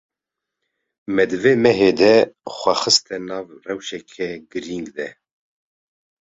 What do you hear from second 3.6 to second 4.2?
rewşek